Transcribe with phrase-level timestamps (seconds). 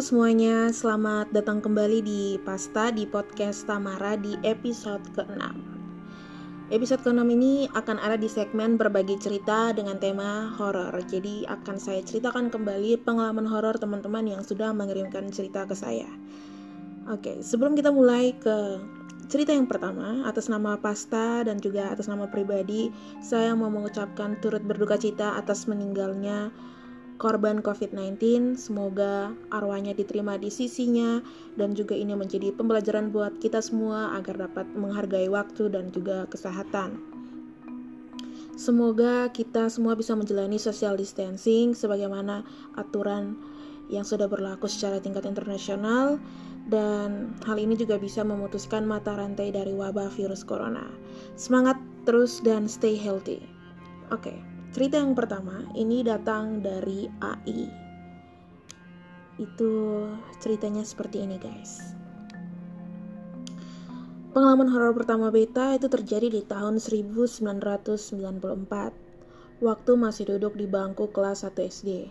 [0.00, 5.44] Semuanya, selamat datang kembali di Pasta di podcast Tamara di episode ke-6
[6.72, 10.96] Episode ke-6 ini akan ada di segmen berbagi cerita dengan tema horor.
[11.04, 16.08] Jadi akan saya ceritakan kembali pengalaman horor teman-teman yang sudah mengirimkan cerita ke saya.
[17.12, 18.80] Oke, sebelum kita mulai ke
[19.28, 22.88] cerita yang pertama atas nama Pasta dan juga atas nama pribadi
[23.20, 26.48] Saya mau mengucapkan turut berduka cita atas meninggalnya
[27.20, 28.16] korban COVID-19.
[28.56, 31.20] Semoga arwahnya diterima di sisinya
[31.60, 36.96] dan juga ini menjadi pembelajaran buat kita semua agar dapat menghargai waktu dan juga kesehatan.
[38.56, 42.44] Semoga kita semua bisa menjalani social distancing sebagaimana
[42.80, 43.36] aturan
[43.92, 46.16] yang sudah berlaku secara tingkat internasional
[46.68, 50.88] dan hal ini juga bisa memutuskan mata rantai dari wabah virus corona.
[51.36, 53.44] Semangat terus dan stay healthy.
[54.12, 54.32] Oke.
[54.32, 54.49] Okay.
[54.70, 57.66] Cerita yang pertama ini datang dari AI.
[59.34, 60.06] Itu
[60.38, 61.98] ceritanya seperti ini, guys.
[64.30, 68.94] Pengalaman horor pertama beta itu terjadi di tahun 1994.
[69.58, 72.06] Waktu masih duduk di bangku kelas 1 SD.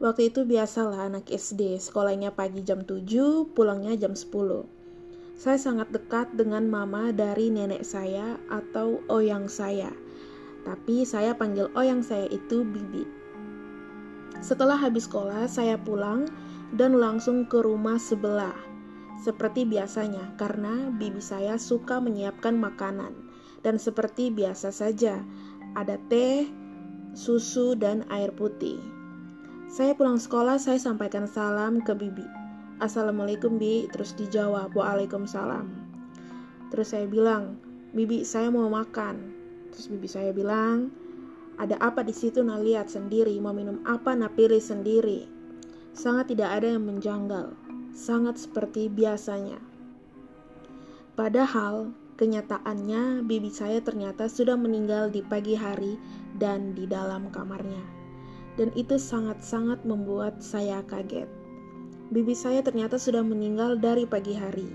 [0.00, 4.64] Waktu itu biasalah anak SD, sekolahnya pagi jam 7, pulangnya jam 10.
[5.36, 9.92] Saya sangat dekat dengan mama dari nenek saya atau oyang saya
[10.62, 13.22] tapi saya panggil oyang saya itu Bibi.
[14.42, 16.26] Setelah habis sekolah, saya pulang
[16.74, 18.54] dan langsung ke rumah sebelah.
[19.22, 23.14] Seperti biasanya, karena bibi saya suka menyiapkan makanan.
[23.62, 25.22] Dan seperti biasa saja,
[25.78, 26.50] ada teh,
[27.14, 28.82] susu, dan air putih.
[29.70, 32.26] Saya pulang sekolah, saya sampaikan salam ke bibi.
[32.82, 35.70] Assalamualaikum bi, terus dijawab waalaikumsalam.
[36.74, 37.62] Terus saya bilang,
[37.94, 39.41] bibi saya mau makan.
[39.72, 40.92] Terus bibi saya bilang,
[41.56, 45.28] ada apa di situ nak lihat sendiri, mau minum apa nak pilih sendiri.
[45.92, 47.56] Sangat tidak ada yang menjanggal,
[47.92, 49.60] sangat seperti biasanya.
[51.12, 56.00] Padahal kenyataannya bibi saya ternyata sudah meninggal di pagi hari
[56.40, 57.84] dan di dalam kamarnya.
[58.56, 61.28] Dan itu sangat-sangat membuat saya kaget.
[62.12, 64.68] Bibi saya ternyata sudah meninggal dari pagi hari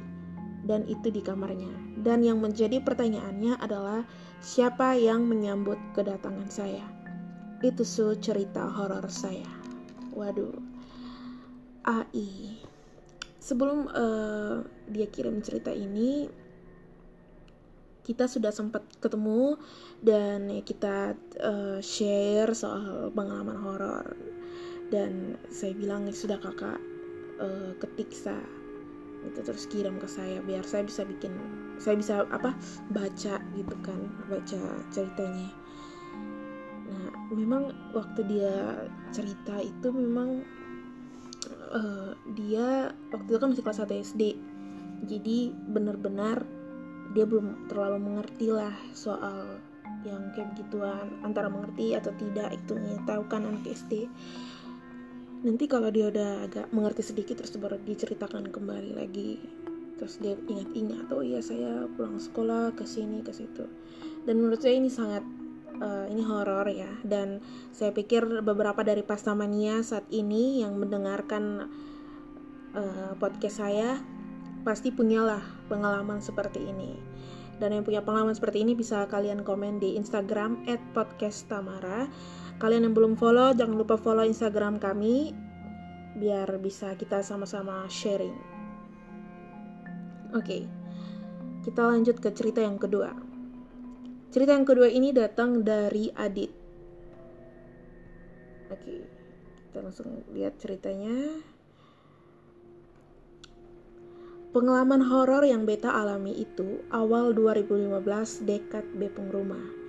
[0.65, 1.69] dan itu di kamarnya.
[2.01, 4.05] Dan yang menjadi pertanyaannya adalah
[4.41, 6.85] siapa yang menyambut kedatangan saya.
[7.61, 9.49] Itu su cerita horor saya.
[10.13, 10.53] Waduh.
[11.87, 12.61] AI.
[13.39, 14.59] Sebelum uh,
[14.91, 16.27] dia kirim cerita ini,
[18.03, 19.59] kita sudah sempat ketemu
[19.99, 24.15] dan ya kita uh, share soal pengalaman horor.
[24.87, 26.79] Dan saya bilang sudah kakak
[27.39, 28.35] uh, ketik sa
[29.25, 31.33] itu terus kirim ke saya biar saya bisa bikin
[31.81, 32.53] saya bisa apa
[32.93, 34.61] baca gitu kan baca
[34.93, 35.49] ceritanya.
[36.87, 40.45] Nah memang waktu dia cerita itu memang
[41.73, 44.23] uh, dia waktu itu kan masih kelas 1 SD
[45.05, 46.43] jadi benar-benar
[47.13, 49.61] dia belum terlalu mengerti lah soal
[50.05, 54.07] yang kayak gituan antara mengerti atau tidak itu tahu kan anak SD
[55.47, 59.39] nanti kalau dia udah agak mengerti sedikit terus baru diceritakan kembali lagi
[59.95, 63.65] terus dia ingat-ingat oh iya saya pulang sekolah ke sini ke situ.
[64.27, 65.25] Dan menurut saya ini sangat
[65.81, 66.91] uh, ini horor ya.
[67.01, 67.41] Dan
[67.73, 71.65] saya pikir beberapa dari pastamania saat ini yang mendengarkan
[72.77, 73.97] uh, podcast saya
[74.61, 76.93] pasti punyalah pengalaman seperti ini.
[77.57, 80.61] Dan yang punya pengalaman seperti ini bisa kalian komen di Instagram
[80.93, 82.05] @podcasttamara
[82.57, 85.29] Kalian yang belum follow, jangan lupa follow Instagram kami
[86.17, 88.33] biar bisa kita sama-sama sharing.
[90.33, 90.61] Oke, okay.
[91.61, 93.13] kita lanjut ke cerita yang kedua.
[94.33, 96.51] Cerita yang kedua ini datang dari Adit.
[98.73, 98.99] Oke, okay.
[99.69, 101.37] kita langsung lihat ceritanya.
[104.49, 109.86] Pengalaman horor yang beta alami itu awal 2015 dekat Bepung Rumah.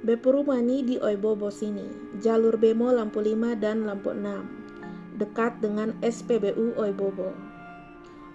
[0.00, 1.84] Bepurumani di Oibobo sini,
[2.24, 7.36] jalur Bemo lampu 5 dan lampu 6, dekat dengan SPBU Oibobo.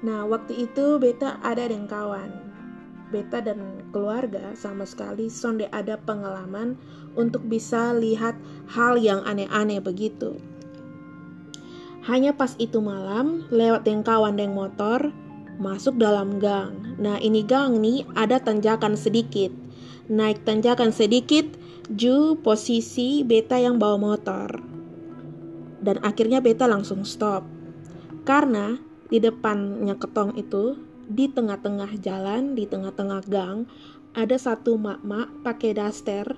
[0.05, 2.29] Nah, waktu itu beta ada dengan kawan.
[3.09, 6.77] Beta dan keluarga sama sekali sonde ada pengalaman
[7.17, 8.37] untuk bisa lihat
[8.69, 10.37] hal yang aneh-aneh begitu.
[12.05, 15.09] Hanya pas itu malam, lewat dengan kawan dengan motor,
[15.57, 16.93] masuk dalam gang.
[17.01, 19.64] Nah, ini gang nih ada tanjakan sedikit
[20.11, 21.45] naik tanjakan sedikit,
[21.85, 24.57] Ju posisi beta yang bawa motor.
[25.85, 27.45] Dan akhirnya beta langsung stop.
[28.25, 28.73] Karena
[29.05, 33.69] di depannya ketong itu, di tengah-tengah jalan, di tengah-tengah gang,
[34.17, 36.33] ada satu mak-mak pakai daster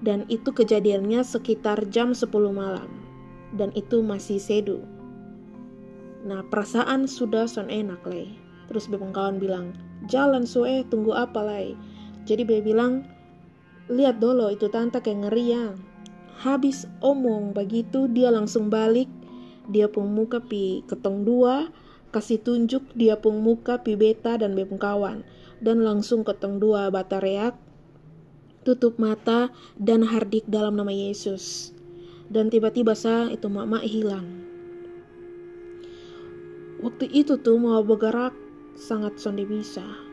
[0.00, 2.88] dan itu kejadiannya sekitar jam 10 malam
[3.56, 4.80] dan itu masih sedu.
[6.24, 8.32] Nah perasaan sudah son enak lay.
[8.64, 9.76] Terus kawan bilang,
[10.08, 11.76] jalan sue tunggu apa lay.
[12.24, 13.04] Jadi bebe bilang,
[13.92, 15.66] lihat dulu itu tante kayak ngeri ya.
[16.40, 19.08] Habis omong begitu dia langsung balik.
[19.68, 21.72] Dia pun muka pi ketong dua,
[22.12, 25.18] kasih tunjuk dia pun muka pi beta dan bebang kawan.
[25.60, 27.56] Dan langsung ketong dua bata reak,
[28.64, 31.72] tutup mata dan hardik dalam nama Yesus.
[32.28, 34.44] Dan tiba-tiba sa itu mama hilang.
[36.84, 38.36] Waktu itu tuh mau bergerak
[38.76, 40.03] sangat sonde bisa.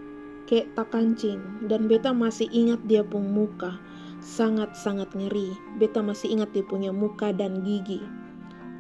[0.50, 1.42] Kayak tak kancing.
[1.68, 3.78] Dan beta masih ingat dia pun muka.
[4.22, 5.52] Sangat-sangat ngeri.
[5.82, 8.02] Beta masih ingat dia punya muka dan gigi.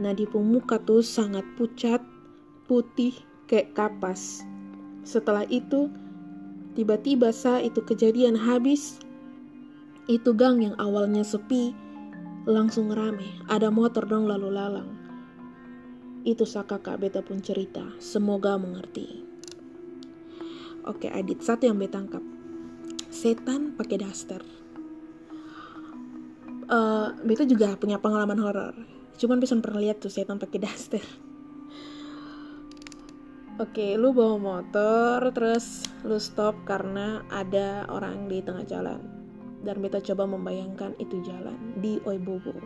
[0.02, 2.02] Nah di pun muka tuh sangat pucat,
[2.66, 3.14] putih,
[3.46, 4.42] kayak kapas.
[5.06, 5.90] Setelah itu,
[6.74, 9.02] tiba-tiba saat itu kejadian habis,
[10.10, 11.74] itu gang yang awalnya sepi,
[12.50, 13.28] langsung rame.
[13.50, 14.90] Ada motor dong lalu lalang.
[16.22, 17.82] Itu kakak beta pun cerita.
[17.98, 19.31] Semoga mengerti.
[20.88, 22.24] Oke, edit satu yang beta tangkap.
[23.14, 24.42] Setan pakai daster.
[26.72, 28.74] Uh, beta juga punya pengalaman horor.
[29.20, 31.04] Cuman bisa pernah lihat tuh setan pakai daster.
[33.62, 38.98] Oke, lu bawa motor, terus lu stop karena ada orang di tengah jalan.
[39.62, 42.58] Dan beta coba membayangkan itu jalan di Oibobo.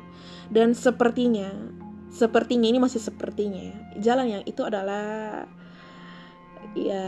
[0.47, 1.51] Dan sepertinya
[2.15, 5.43] sepertinya ini masih sepertinya ya jalan yang itu adalah
[6.71, 7.07] ya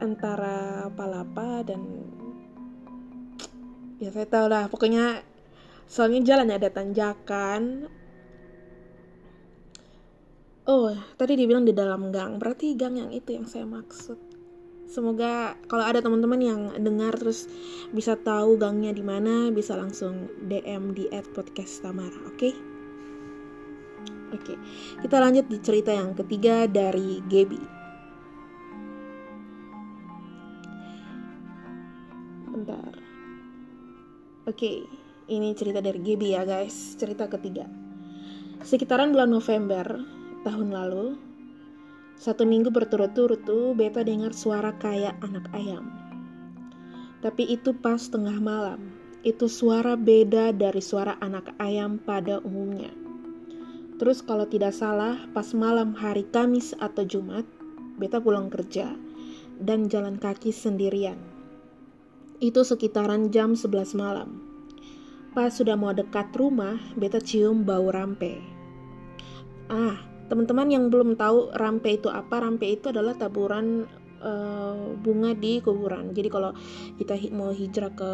[0.00, 1.80] antara Palapa dan
[3.96, 5.24] ya saya tahu lah pokoknya
[5.88, 7.88] soalnya jalannya ada tanjakan
[10.68, 14.18] oh tadi dibilang di dalam gang berarti gang yang itu yang saya maksud
[14.84, 17.48] semoga kalau ada teman-teman yang dengar terus
[17.94, 22.54] bisa tahu gangnya di mana bisa langsung DM di @podcast Tamara oke okay?
[24.34, 24.58] Oke,
[25.06, 27.75] kita lanjut di cerita yang ketiga dari Gaby.
[34.46, 34.86] Oke,
[35.26, 37.66] ini cerita dari Gaby ya guys, cerita ketiga.
[38.62, 40.00] Sekitaran bulan November
[40.46, 41.18] tahun lalu,
[42.16, 45.90] satu minggu berturut-turut tuh beta dengar suara kayak anak ayam.
[47.20, 48.94] Tapi itu pas tengah malam,
[49.26, 52.94] itu suara beda dari suara anak ayam pada umumnya
[53.96, 57.48] Terus kalau tidak salah, pas malam hari Kamis atau Jumat,
[57.96, 58.92] beta pulang kerja
[59.56, 61.16] dan jalan kaki sendirian.
[62.36, 64.44] Itu sekitaran jam 11 malam.
[65.32, 68.40] Pas sudah mau dekat rumah, beta cium bau rampe.
[69.68, 73.88] Ah, teman-teman yang belum tahu rampe itu apa, rampe itu adalah taburan
[74.20, 76.12] uh, bunga di kuburan.
[76.12, 76.56] Jadi kalau
[76.96, 78.12] kita mau hijrah ke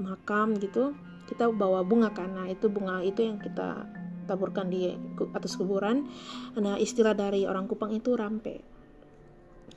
[0.00, 0.96] makam gitu,
[1.28, 3.86] kita bawa bunga karena itu bunga itu yang kita
[4.26, 4.92] taburkan di
[5.34, 6.08] atas kuburan.
[6.56, 8.62] Nah, istilah dari orang Kupang itu rampe.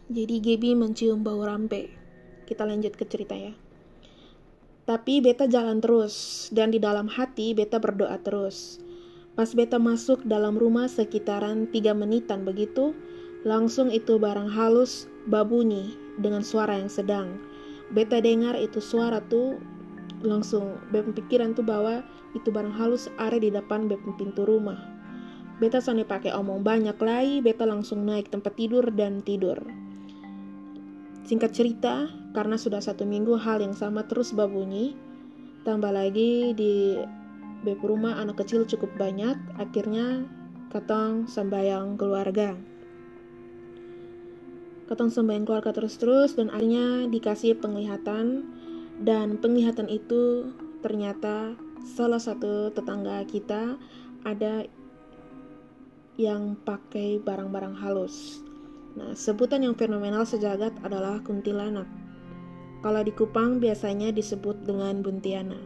[0.05, 2.04] Jadi Gebi mencium bau rampe.
[2.45, 3.51] Kita lanjut ke cerita ya.
[4.85, 8.77] Tapi beta jalan terus dan di dalam hati beta berdoa terus.
[9.33, 12.93] Pas beta masuk dalam rumah sekitaran tiga menitan begitu,
[13.43, 17.41] langsung itu barang halus babunyi dengan suara yang sedang.
[17.91, 19.57] Beta dengar itu suara tuh
[20.21, 22.05] langsung pikiran tuh bahwa
[22.37, 24.77] itu barang halus ada di depan pintu rumah.
[25.57, 29.57] Beta sani pakai omong banyak lagi, beta langsung naik tempat tidur dan tidur.
[31.25, 32.05] Singkat cerita,
[32.37, 34.93] karena sudah satu minggu hal yang sama terus babunyi,
[35.65, 37.01] tambah lagi di
[37.65, 40.29] bep rumah anak kecil cukup banyak, akhirnya
[40.69, 42.53] katong sembayang keluarga.
[44.85, 48.45] Katong sembayang keluarga terus-terus dan akhirnya dikasih penglihatan
[49.01, 50.53] dan penglihatan itu
[50.85, 53.81] ternyata salah satu tetangga kita
[54.21, 54.69] ada
[56.21, 58.45] yang pakai barang-barang halus.
[58.95, 61.87] Nah, sebutan yang fenomenal sejagat adalah kuntilanak.
[62.79, 65.59] Kalau di Kupang biasanya disebut dengan buntiana.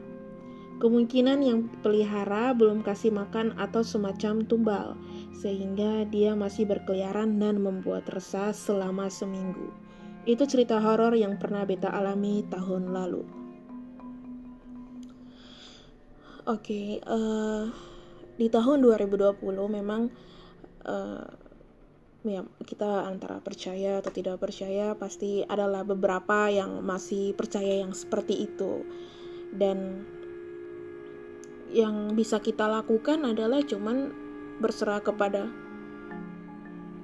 [0.79, 4.87] Kemungkinan yang pelihara belum kasih makan atau semacam tumbal,
[5.35, 9.75] sehingga dia masih berkeliaran dan membuat resah selama seminggu.
[10.23, 13.27] Itu cerita horor yang pernah beta alami tahun lalu.
[16.47, 17.63] Oke, okay, uh, eh,
[18.39, 20.07] di tahun 2020 memang
[20.87, 21.48] uh,
[22.27, 28.43] ya kita antara percaya atau tidak percaya pasti adalah beberapa yang masih percaya yang seperti
[28.49, 28.83] itu.
[29.49, 30.03] Dan
[31.71, 34.11] yang bisa kita lakukan adalah cuman
[34.59, 35.47] berserah kepada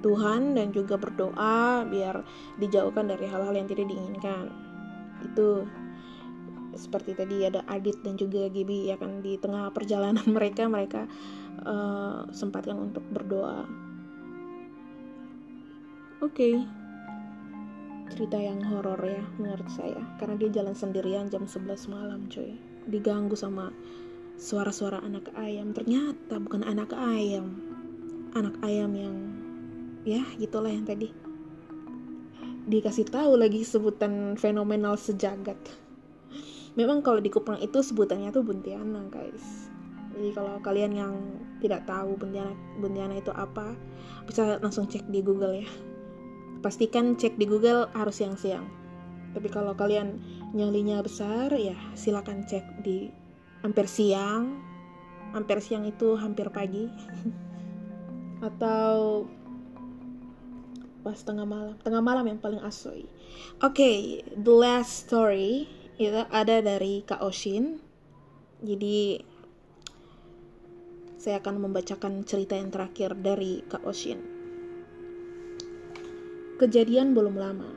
[0.04, 2.22] Tuhan dan juga berdoa biar
[2.60, 4.52] dijauhkan dari hal-hal yang tidak diinginkan.
[5.24, 5.64] Itu
[6.76, 11.08] seperti tadi ada Adit dan juga Gibi ya kan di tengah perjalanan mereka mereka
[11.64, 13.85] uh, sempatkan untuk berdoa
[16.24, 16.32] oke.
[16.32, 16.56] Okay.
[18.06, 19.98] cerita yang horor ya menurut saya.
[20.16, 22.56] Karena dia jalan sendirian jam 11 malam cuy
[22.86, 23.74] diganggu sama
[24.38, 25.74] suara-suara anak ayam.
[25.74, 27.60] Ternyata bukan anak ayam.
[28.32, 29.16] Anak ayam yang
[30.06, 31.10] ya gitulah yang tadi.
[32.66, 35.58] Dikasih tahu lagi sebutan fenomenal sejagat.
[36.76, 39.70] Memang kalau di Kupang itu sebutannya tuh buntiana guys.
[40.16, 41.14] Jadi kalau kalian yang
[41.60, 43.76] tidak tahu buntiana buntiana itu apa
[44.24, 45.68] bisa langsung cek di Google ya
[46.66, 48.66] pastikan cek di Google harus siang-siang
[49.36, 50.16] tapi kalau kalian
[50.56, 53.12] nyalinya besar ya silakan cek di
[53.60, 54.64] hampir siang.
[55.36, 56.88] Hampir siang itu hampir pagi.
[58.48, 59.28] Atau
[61.04, 61.76] pas tengah malam.
[61.84, 63.04] Tengah malam yang paling asoy.
[63.60, 63.98] Oke okay,
[64.40, 65.68] the last story
[66.00, 67.76] itu ada dari Kak Oshin.
[68.64, 69.20] Jadi
[71.20, 74.35] saya akan membacakan cerita yang terakhir dari Kak Oshin
[76.56, 77.68] Kejadian belum lama.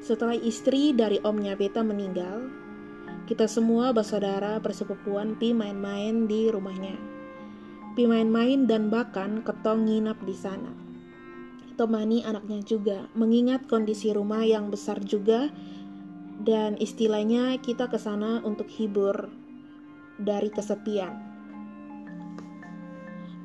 [0.00, 2.48] Setelah istri dari omnya Beta meninggal,
[3.28, 6.96] kita semua bersaudara persepupuan pi main-main di rumahnya.
[7.92, 10.72] Pi main-main dan bahkan ketong nginap di sana.
[11.76, 15.52] Temani anaknya juga, mengingat kondisi rumah yang besar juga
[16.40, 19.28] dan istilahnya kita ke sana untuk hibur
[20.16, 21.12] dari kesepian.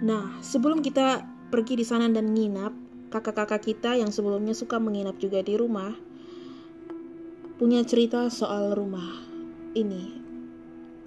[0.07, 1.19] Nah, sebelum kita
[1.51, 2.80] pergi di sana dan nginap,
[3.12, 5.94] kakak-kakak kita yang sebelumnya suka menginap juga di rumah
[7.62, 9.22] punya cerita soal rumah
[9.77, 10.18] ini.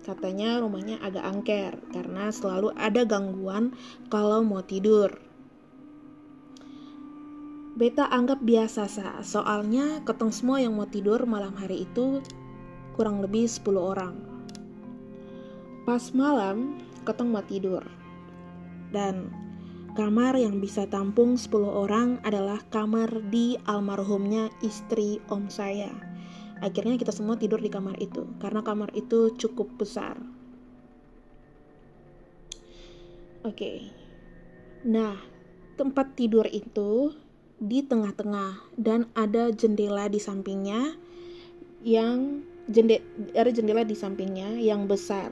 [0.07, 3.75] Katanya rumahnya agak angker karena selalu ada gangguan
[4.13, 5.19] kalau mau tidur.
[7.75, 12.23] Beta anggap biasa sah, soalnya ketong semua yang mau tidur malam hari itu
[12.95, 14.15] kurang lebih 10 orang.
[15.83, 17.83] Pas malam, ketong mau tidur.
[18.95, 19.44] Dan
[19.95, 25.95] Kamar yang bisa tampung 10 orang adalah kamar di almarhumnya istri om saya.
[26.59, 30.19] Akhirnya kita semua tidur di kamar itu karena kamar itu cukup besar.
[33.47, 33.55] Oke.
[33.55, 33.79] Okay.
[34.83, 35.15] Nah,
[35.79, 37.15] tempat tidur itu
[37.63, 40.99] di tengah-tengah dan ada jendela di sampingnya
[41.87, 42.99] yang jende,
[43.31, 45.31] ada jendela di sampingnya yang besar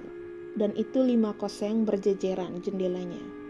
[0.54, 3.41] dan itu lima koseng berjejeran jendelanya.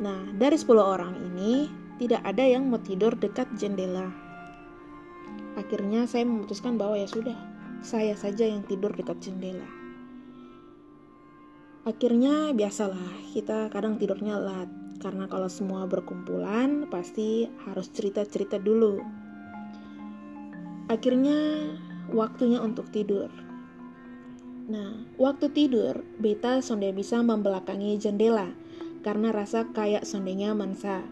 [0.00, 1.68] Nah, dari 10 orang ini,
[2.00, 4.08] tidak ada yang mau tidur dekat jendela.
[5.58, 7.36] Akhirnya saya memutuskan bahwa ya sudah,
[7.84, 9.68] saya saja yang tidur dekat jendela.
[11.84, 14.70] Akhirnya biasalah, kita kadang tidurnya lat,
[15.02, 19.02] karena kalau semua berkumpulan pasti harus cerita-cerita dulu.
[20.86, 21.68] Akhirnya
[22.14, 23.28] waktunya untuk tidur.
[24.70, 28.61] Nah, waktu tidur, beta sonde bisa membelakangi jendela
[29.02, 31.02] karena rasa kayak sondenya mansa.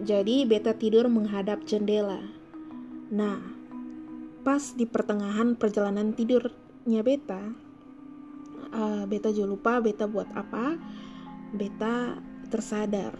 [0.00, 2.20] Jadi beta tidur menghadap jendela.
[3.10, 3.40] Nah,
[4.40, 7.42] pas di pertengahan perjalanan tidurnya beta,
[8.72, 10.78] uh, beta juga lupa beta buat apa.
[11.52, 12.16] Beta
[12.48, 13.12] tersadar,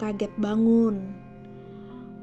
[0.00, 1.26] kaget bangun.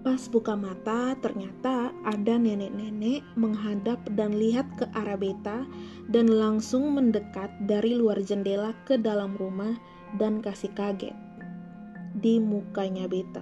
[0.03, 5.63] Pas buka mata, ternyata ada nenek-nenek menghadap dan lihat ke arah beta
[6.11, 9.79] dan langsung mendekat dari luar jendela ke dalam rumah
[10.19, 11.22] dan kasih kaget
[12.13, 13.41] di mukanya beta.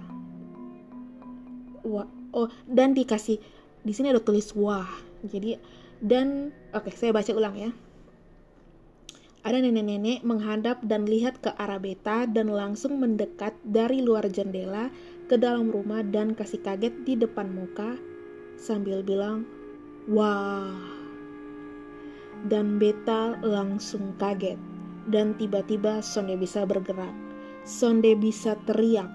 [1.84, 3.38] Wah, oh dan dikasih
[3.82, 4.88] di sini ada tulis wah.
[5.22, 5.58] Jadi
[6.02, 7.70] dan oke okay, saya baca ulang ya.
[9.42, 14.86] Ada nenek-nenek menghadap dan lihat ke arah beta dan langsung mendekat dari luar jendela
[15.26, 17.98] ke dalam rumah dan kasih kaget di depan muka
[18.54, 19.42] sambil bilang,
[20.06, 20.70] "Wah."
[22.46, 24.58] Dan beta langsung kaget
[25.10, 27.31] dan tiba-tiba Sonde bisa bergerak.
[27.62, 29.06] Sonde bisa teriak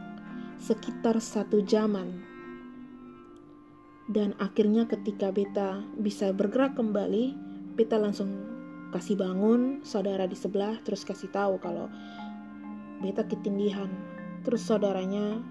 [0.56, 2.24] sekitar satu jaman.
[4.08, 7.36] Dan akhirnya ketika Beta bisa bergerak kembali,
[7.76, 8.40] Beta langsung
[8.96, 11.92] kasih bangun saudara di sebelah, terus kasih tahu kalau
[13.04, 13.92] Beta ketindihan.
[14.48, 15.44] Terus saudaranya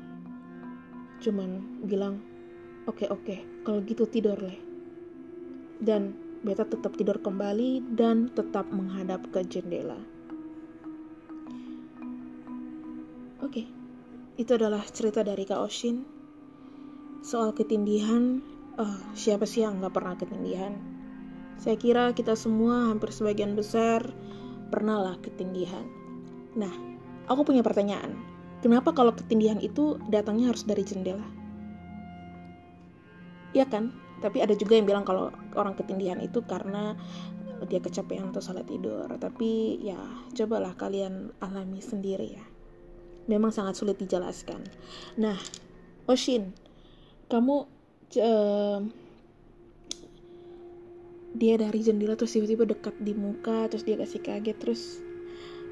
[1.20, 2.24] cuman bilang,
[2.88, 4.56] oke okay, oke, okay, kalau gitu tidur leh.
[5.84, 10.15] Dan Beta tetap tidur kembali dan tetap menghadap ke jendela.
[13.46, 13.66] Oke, okay.
[14.42, 16.02] itu adalah cerita dari Kak Oshin.
[17.22, 18.42] Soal ketindihan,
[18.74, 20.74] oh, siapa sih yang nggak pernah ketindihan?
[21.54, 24.02] Saya kira kita semua hampir sebagian besar
[24.74, 25.86] pernah lah ketindihan.
[26.58, 26.74] Nah,
[27.30, 28.18] aku punya pertanyaan.
[28.66, 31.30] Kenapa kalau ketindihan itu datangnya harus dari jendela?
[33.54, 33.94] Iya kan?
[34.26, 36.98] Tapi ada juga yang bilang kalau orang ketindihan itu karena
[37.70, 39.06] dia kecapean atau salah tidur.
[39.06, 40.02] Tapi ya,
[40.34, 42.55] cobalah kalian alami sendiri ya
[43.26, 44.62] memang sangat sulit dijelaskan.
[45.18, 45.38] Nah,
[46.06, 46.54] Oshin,
[47.26, 47.66] kamu
[48.22, 48.80] uh,
[51.36, 55.04] dia dari jendela terus tiba-tiba dekat di muka terus dia kasih kaget terus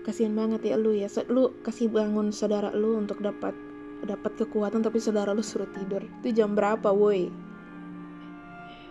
[0.05, 1.09] kasihan banget ya lu ya.
[1.33, 3.57] Lu kasih bangun saudara lu untuk dapat
[4.05, 6.05] dapat kekuatan tapi saudara lu suruh tidur.
[6.21, 7.33] Itu jam berapa woi?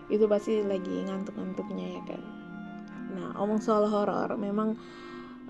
[0.10, 2.22] Itu pasti lagi ngantuk-ngantuknya ya kan?
[3.14, 4.74] Nah omong soal horor memang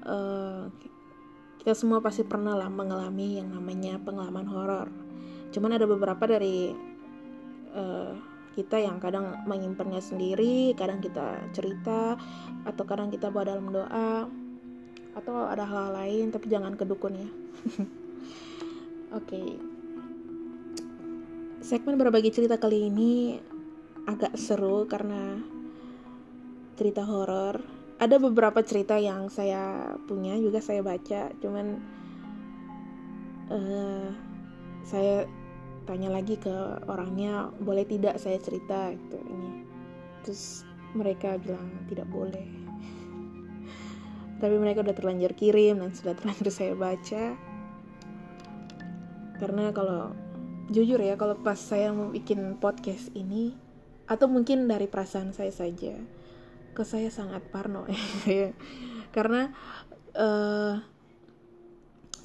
[0.04, 0.68] uh,
[1.64, 4.88] kita semua pasti pernah lah mengalami yang namanya pengalaman horor
[5.56, 6.76] cuman ada beberapa dari
[7.74, 8.14] uh,
[8.54, 12.16] kita yang kadang menyimpannya sendiri, kadang kita cerita,
[12.70, 14.30] atau kadang kita bawa dalam doa,
[15.18, 17.30] atau ada hal, -hal lain, tapi jangan kedukun ya.
[19.18, 19.50] Oke, okay.
[21.62, 23.38] segmen berbagi cerita kali ini
[24.10, 25.42] agak seru karena
[26.78, 27.83] cerita horor.
[28.02, 31.78] Ada beberapa cerita yang saya punya juga saya baca, cuman
[33.54, 34.10] uh,
[34.84, 35.30] saya
[35.84, 36.52] tanya lagi ke
[36.90, 38.92] orangnya boleh tidak saya cerita?
[38.92, 39.52] Gitu ini.
[40.26, 42.48] Terus mereka bilang tidak boleh.
[44.44, 47.38] Tapi mereka udah terlanjur kirim dan sudah terlanjur saya baca.
[49.40, 50.12] Karena kalau
[50.72, 53.52] jujur ya kalau pas saya mau bikin podcast ini
[54.08, 55.96] atau mungkin dari perasaan saya saja
[56.74, 57.86] ke saya sangat parno.
[58.28, 58.52] Ya
[59.14, 59.54] karena
[60.18, 60.82] uh,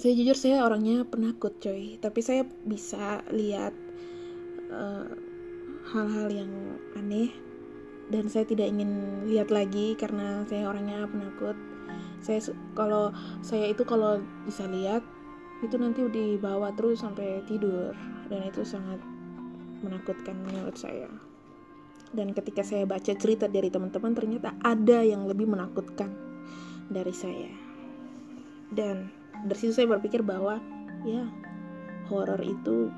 [0.00, 2.00] saya jujur saya orangnya penakut coy.
[2.00, 3.74] Tapi saya bisa lihat
[4.70, 5.10] eh,
[5.90, 6.52] hal-hal uh, yang
[6.94, 7.34] aneh
[8.08, 11.58] dan saya tidak ingin lihat lagi karena saya orangnya penakut.
[12.22, 12.38] Saya
[12.78, 13.10] kalau
[13.42, 15.02] saya itu kalau bisa lihat
[15.66, 17.90] itu nanti dibawa terus sampai tidur
[18.30, 19.02] dan itu sangat
[19.82, 21.10] menakutkan menurut saya
[22.12, 26.08] dan ketika saya baca cerita dari teman-teman ternyata ada yang lebih menakutkan
[26.88, 27.52] dari saya.
[28.72, 29.12] Dan
[29.44, 30.60] dari situ saya berpikir bahwa
[31.04, 31.24] ya
[32.08, 32.88] horor itu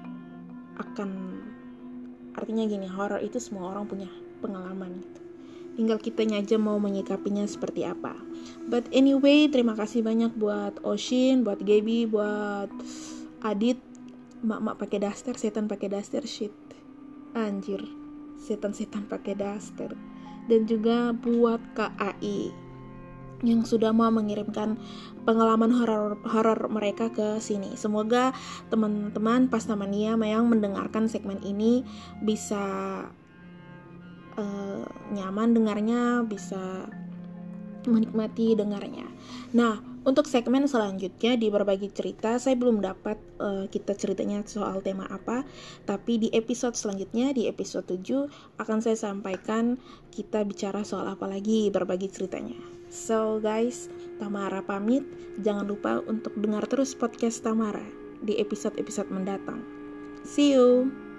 [0.78, 1.42] akan
[2.38, 4.08] artinya gini horor itu semua orang punya
[4.38, 5.20] pengalaman gitu.
[5.70, 8.14] Tinggal kitanya aja mau menyikapinya seperti apa.
[8.66, 12.70] But anyway terima kasih banyak buat Oshin buat Gaby buat
[13.42, 13.78] Adit.
[14.40, 16.54] Mak-mak pakai daster setan pakai daster shit.
[17.36, 17.99] Anjir
[18.40, 19.92] setan-setan pakai daster
[20.48, 22.70] dan juga buat KAI
[23.40, 24.76] yang sudah mau mengirimkan
[25.24, 25.72] pengalaman
[26.24, 27.72] horor mereka ke sini.
[27.72, 28.36] Semoga
[28.68, 31.80] teman-teman Pastamania yang mendengarkan segmen ini
[32.20, 32.60] bisa
[34.36, 36.84] uh, nyaman dengarnya, bisa
[37.88, 39.08] menikmati dengarnya.
[39.56, 45.04] Nah, untuk segmen selanjutnya di berbagi cerita, saya belum dapat uh, kita ceritanya soal tema
[45.12, 45.44] apa,
[45.84, 49.76] tapi di episode selanjutnya di episode 7 akan saya sampaikan
[50.08, 52.56] kita bicara soal apa lagi berbagi ceritanya.
[52.90, 55.06] So guys, Tamara pamit.
[55.44, 57.84] Jangan lupa untuk dengar terus podcast Tamara
[58.24, 59.62] di episode-episode mendatang.
[60.24, 61.09] See you.